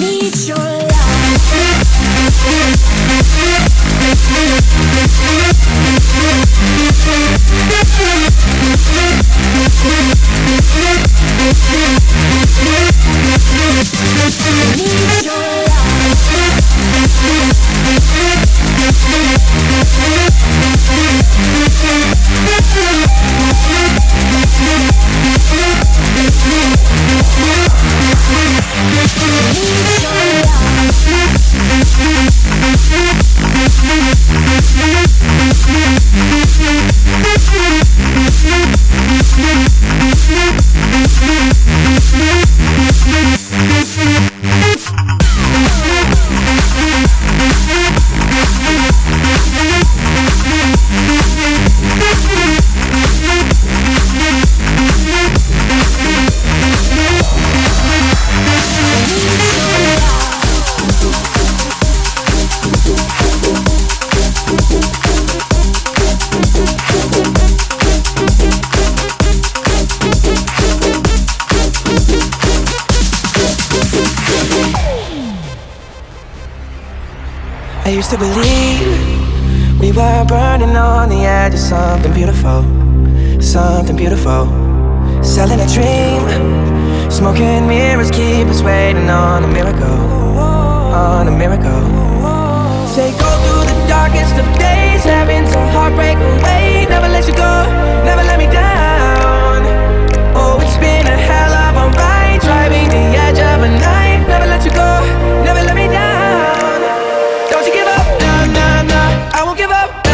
need 0.00 0.48
your 0.48 0.56
love 0.56 1.14
to 4.04 4.44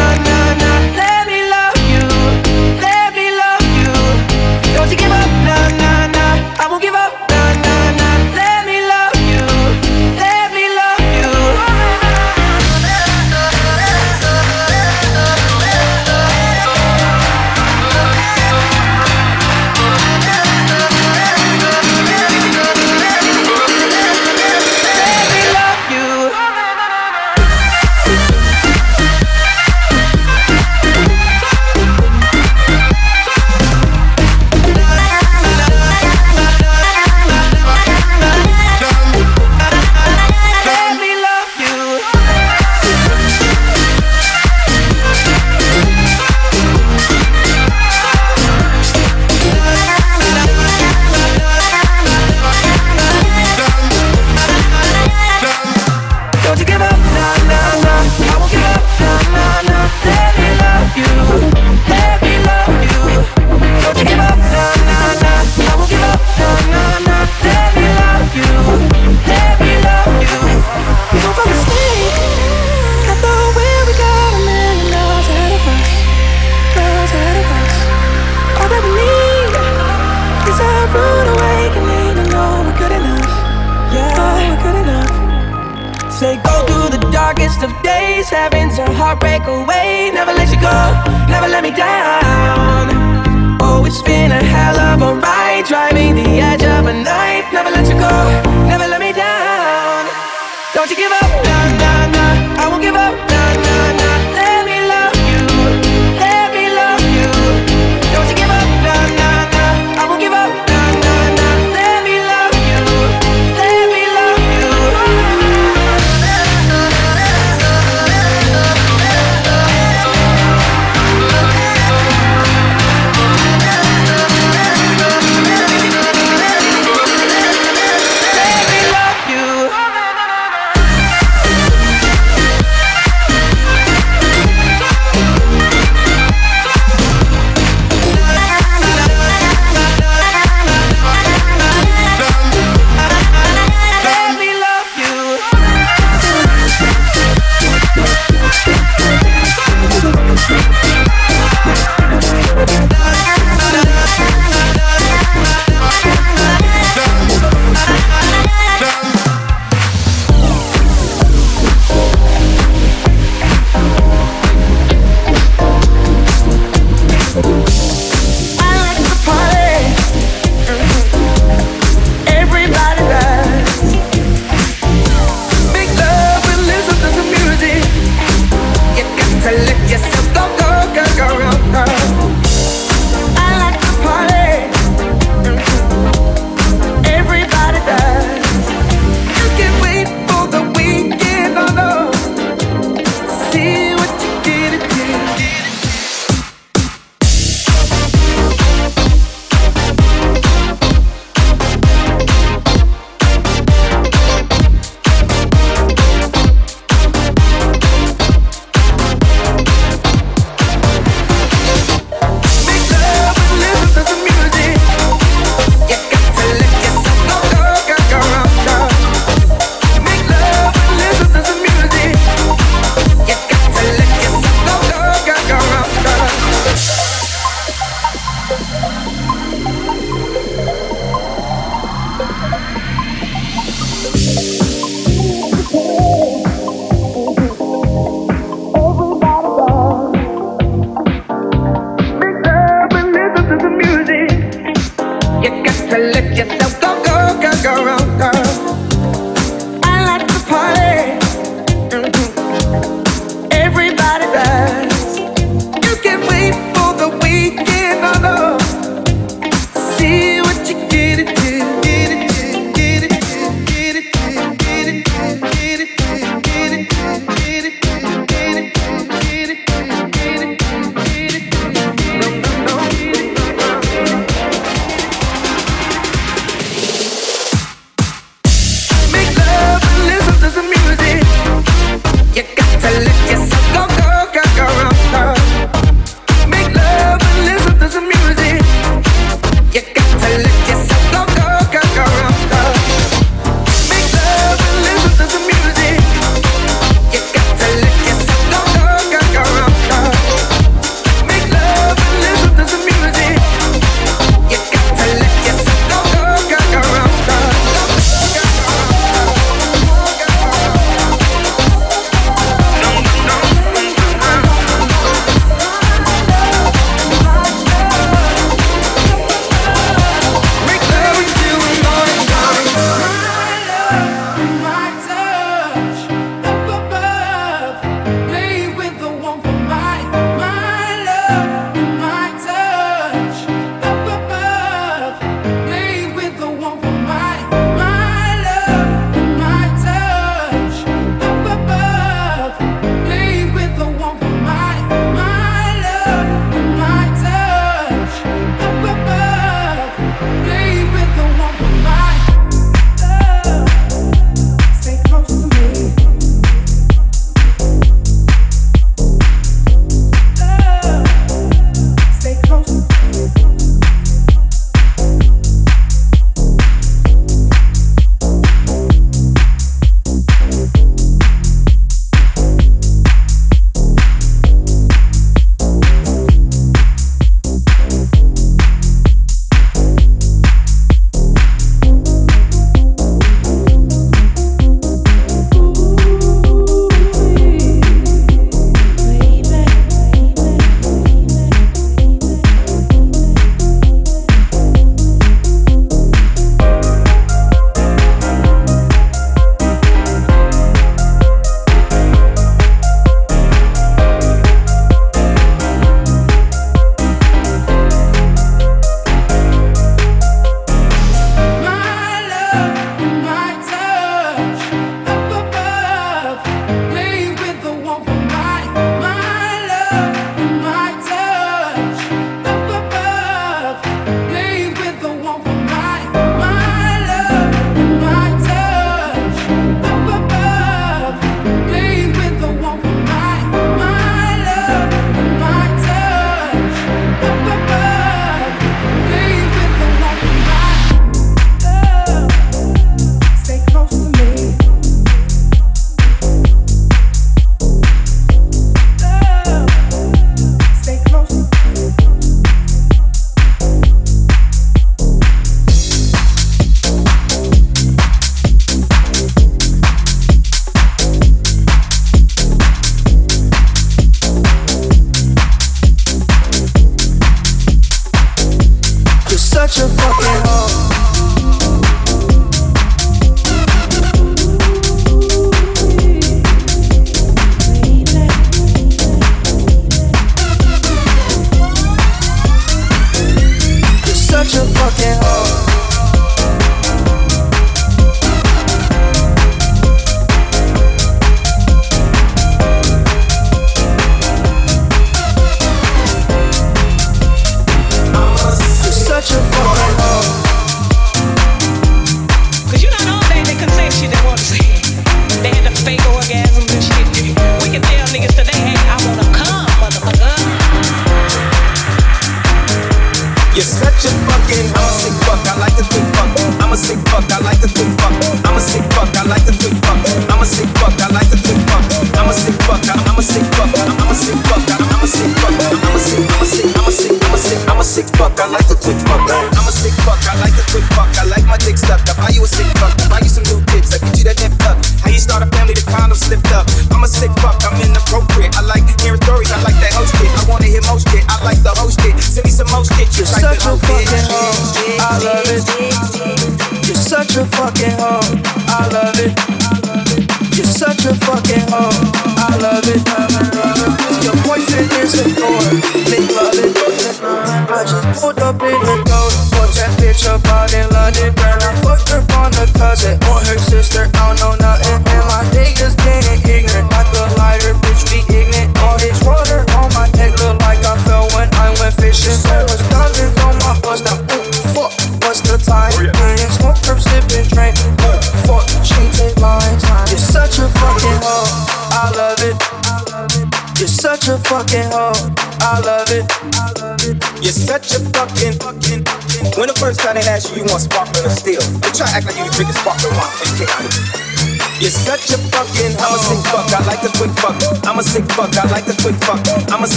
na 0.00 0.16
na. 0.24 0.39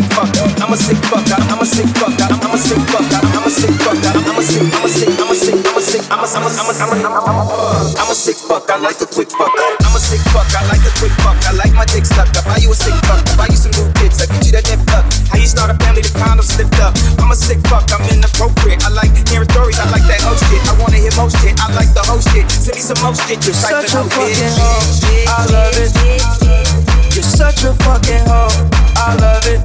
I 0.00 0.08
like 0.08 0.08
the 0.08 0.26
quick 0.26 0.32
fuck. 0.32 0.60
I'm 0.60 0.72
a 0.72 0.76
sick 0.76 0.96
fuck. 1.12 1.24
I'm 1.28 1.60
a 1.60 1.66
sick 1.66 1.90
fuck. 1.98 2.14
I'm 2.16 2.54
a 2.54 2.58
sick 2.58 2.80
fuck. 2.88 3.04
I'm 3.10 3.44
a 3.44 3.50
sick 3.50 3.74
fuck. 3.84 3.98
I'm 4.00 4.38
a 4.38 4.42
sick. 4.42 4.64
I'm 4.70 4.84
a 4.84 4.88
sick. 4.88 5.10
I'm 5.18 5.28
a 5.28 5.34
sick. 5.34 5.56
I'm 5.66 5.76
a 5.76 5.82
sick. 5.82 6.02
I'm 6.08 6.20
a. 6.20 6.26
I'm 6.30 6.44
a. 6.46 6.50
I'm 6.56 6.92
a. 6.92 7.10
I'm 7.10 7.36
a. 7.36 8.00
I'm 8.00 8.10
a 8.10 8.14
sick 8.14 8.36
fuck. 8.36 8.70
I 8.70 8.76
like 8.78 8.96
the 8.96 9.06
quick 9.06 9.28
fuck. 9.28 9.50
I'm 9.50 9.92
a 9.92 10.00
sick 10.00 10.22
fuck. 10.30 10.46
I 10.56 10.62
like 10.70 10.80
the 10.80 10.92
quick 10.96 11.12
fuck. 11.20 11.36
I 11.44 11.52
like 11.52 11.74
my 11.74 11.84
dick 11.84 12.06
stuck. 12.06 12.32
I 12.32 12.40
buy 12.46 12.58
you 12.62 12.70
a 12.70 12.76
sick 12.76 12.94
fuck. 13.04 13.20
I 13.28 13.34
buy 13.36 13.48
you 13.50 13.58
some 13.60 13.74
new 13.76 13.92
kids. 14.00 14.22
I 14.22 14.26
get 14.30 14.46
you 14.46 14.52
that 14.56 14.64
nip 14.72 14.80
fuck. 14.88 15.04
How 15.28 15.36
you 15.36 15.48
start 15.50 15.68
a 15.68 15.76
family? 15.82 16.00
The 16.00 16.12
condom 16.16 16.46
slipped 16.46 16.80
up. 16.80 16.96
I'm 17.20 17.28
a 17.28 17.36
sick 17.36 17.60
fuck. 17.68 17.90
I'm 17.92 18.04
inappropriate. 18.08 18.80
I 18.86 18.94
like 18.94 19.12
hearing 19.28 19.50
stories. 19.52 19.76
I 19.76 19.90
like 19.92 20.06
that 20.08 20.22
host 20.24 20.46
shit. 20.48 20.62
I 20.64 20.78
wanna 20.80 20.96
hear 20.96 21.12
most 21.18 21.36
shit. 21.44 21.58
I 21.60 21.68
like 21.76 21.92
the 21.92 22.04
whole 22.08 22.22
shit. 22.32 22.48
Send 22.48 22.78
me 22.78 22.82
some 22.84 23.00
more 23.04 23.12
shit. 23.12 23.42
You're 23.44 23.52
such 23.52 23.92
a 23.92 24.00
fucking 24.06 24.54
hoe. 24.56 25.28
I 25.28 25.44
love 25.50 25.76
it. 25.76 26.49
Such 27.40 27.64
a 27.64 27.72
fucking 27.72 28.26
hoe. 28.26 28.68
I 28.96 29.16
love 29.16 29.46
it. 29.46 29.60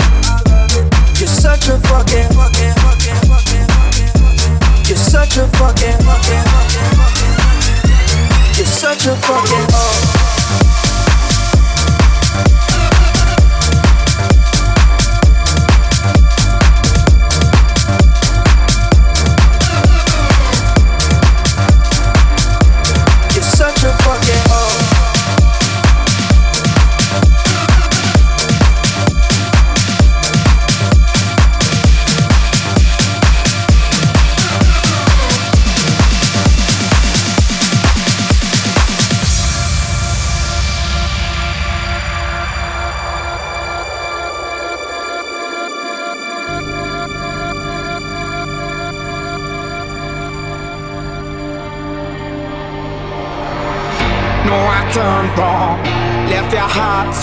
You're 1.19 1.27
such 1.27 1.67
a 1.67 1.77
fucking 1.77 2.29
fucking 2.31 2.73
fucking 2.79 3.19
fucking. 3.27 3.67
You're 4.87 4.95
such 4.95 5.35
a 5.35 5.45
fucking 5.57 5.97
fucking 6.07 6.45
fucking. 6.55 6.95
You're 8.55 8.65
such 8.65 9.07
a 9.07 9.15
fucking 9.17 9.67
hoe. 9.73 10.14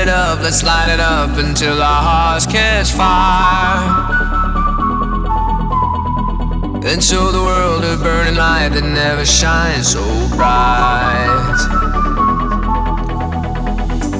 It 0.00 0.08
up, 0.08 0.40
let's 0.40 0.62
light 0.62 0.88
it 0.88 1.00
up 1.00 1.36
until 1.36 1.82
our 1.82 2.02
hearts 2.02 2.46
catch 2.46 2.90
fire. 2.90 3.84
And 6.88 7.04
show 7.04 7.30
the 7.30 7.42
world 7.42 7.84
a 7.84 7.96
burning 8.02 8.36
light 8.36 8.70
that 8.70 8.84
never 8.84 9.26
shines 9.26 9.92
so 9.92 10.00
bright. 10.36 11.60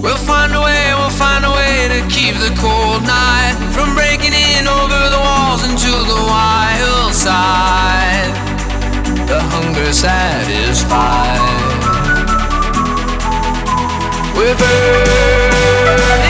We'll 0.03 0.20
find 0.28 0.53
a 0.53 0.61
way, 0.61 0.93
we'll 1.01 1.16
find 1.16 1.45
a 1.45 1.53
way 1.61 1.89
to 1.95 2.01
keep 2.12 2.35
the 2.37 2.53
cold 2.61 3.03
night 3.03 3.57
from 3.72 3.95
breaking 3.95 4.37
in 4.37 4.68
over 4.68 5.01
the 5.09 5.20
walls 5.24 5.64
into 5.64 5.93
the 6.12 6.20
wild 6.28 7.14
side. 7.14 8.33
The 9.28 9.41
hunger 9.41 9.93
satisfied. 9.93 11.41
We're 14.37 14.57
burning. 14.57 15.69
Stands 15.99 16.30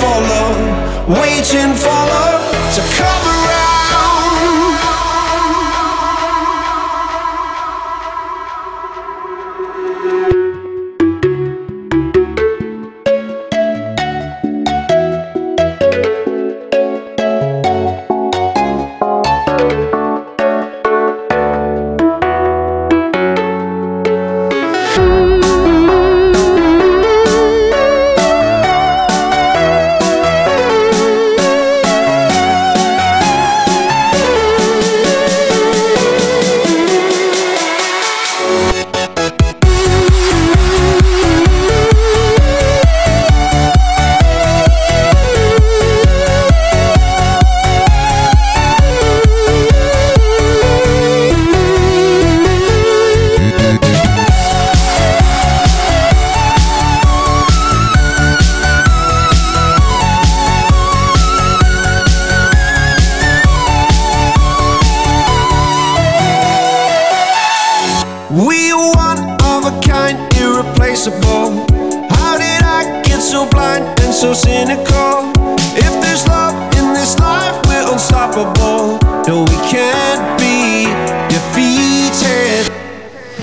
for 0.00 0.06
love, 0.06 1.08
waiting 1.08 1.74
for 1.74 1.88
love 1.88 2.27